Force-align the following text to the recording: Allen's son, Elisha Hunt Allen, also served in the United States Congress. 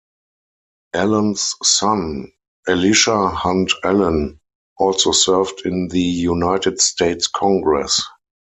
Allen's 0.95 1.55
son, 1.61 2.33
Elisha 2.67 3.29
Hunt 3.43 3.71
Allen, 3.83 4.39
also 4.75 5.11
served 5.11 5.61
in 5.63 5.89
the 5.89 6.01
United 6.01 6.81
States 6.81 7.27
Congress. 7.27 8.01